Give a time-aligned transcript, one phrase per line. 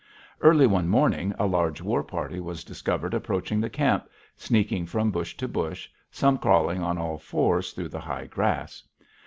[0.41, 5.37] Early one morning a large war party was discovered approaching the camp, sneaking from bush
[5.37, 8.81] to bush, some crawling on all fours through the high grass.